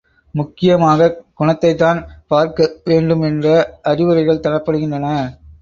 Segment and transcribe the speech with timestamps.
[0.33, 1.99] முக்கியமாகக் குணத்தைத்தான்
[2.27, 3.47] பார்க்க வேண்டும் என்ற
[3.81, 5.07] அறிவுரைகள் தரப்படுகின்றன.